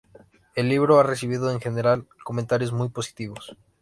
[0.55, 3.55] El libro ha recibido en general comentarios muy positivos.